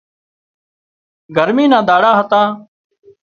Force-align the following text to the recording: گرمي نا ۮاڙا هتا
گرمي 1.35 1.65
نا 1.71 1.79
ۮاڙا 1.87 2.11
هتا 2.19 2.41